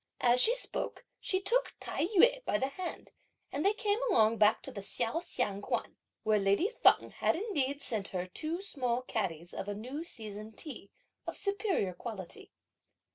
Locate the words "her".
8.07-8.25